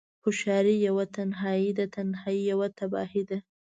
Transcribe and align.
هوشیاری 0.23 0.75
یوه 0.87 1.05
تنهایی 1.15 1.69
ده، 1.77 1.85
تنهایی 1.95 2.41
یوه 2.51 2.67
تباهی 2.77 3.23
ده 3.29 3.37